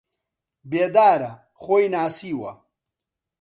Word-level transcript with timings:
بێدارە، 0.69 1.31
خۆی 1.61 1.85
ناسیوە 1.95 2.51